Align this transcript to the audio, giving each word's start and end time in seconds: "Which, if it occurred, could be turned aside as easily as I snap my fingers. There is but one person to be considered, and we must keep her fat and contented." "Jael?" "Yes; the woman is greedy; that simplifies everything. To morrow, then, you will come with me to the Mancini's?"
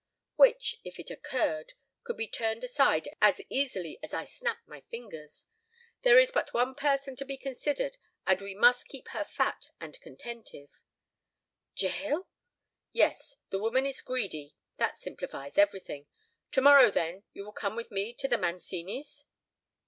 "Which, 0.35 0.81
if 0.83 0.99
it 0.99 1.11
occurred, 1.11 1.73
could 2.03 2.17
be 2.17 2.27
turned 2.27 2.63
aside 2.63 3.07
as 3.21 3.39
easily 3.49 3.99
as 4.01 4.15
I 4.15 4.25
snap 4.25 4.57
my 4.65 4.81
fingers. 4.89 5.45
There 6.01 6.17
is 6.17 6.31
but 6.31 6.55
one 6.55 6.73
person 6.73 7.15
to 7.17 7.23
be 7.23 7.37
considered, 7.37 7.97
and 8.25 8.41
we 8.41 8.55
must 8.55 8.87
keep 8.87 9.09
her 9.09 9.23
fat 9.23 9.67
and 9.79 10.01
contented." 10.01 10.71
"Jael?" 11.77 12.27
"Yes; 12.91 13.35
the 13.51 13.59
woman 13.59 13.85
is 13.85 14.01
greedy; 14.01 14.55
that 14.77 14.97
simplifies 14.97 15.59
everything. 15.59 16.07
To 16.53 16.61
morrow, 16.61 16.89
then, 16.89 17.21
you 17.33 17.45
will 17.45 17.51
come 17.53 17.75
with 17.75 17.91
me 17.91 18.11
to 18.13 18.27
the 18.27 18.39
Mancini's?" 18.39 19.25